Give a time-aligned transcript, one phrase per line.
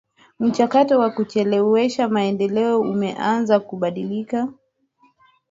[0.39, 4.47] Mchakato wa kuchelewesha maendeleo umeanza kubadilika